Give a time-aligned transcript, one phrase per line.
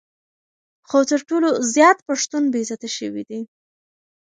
[0.89, 3.39] خو تر ټولو زیات پښتون بې عزته شوی دی.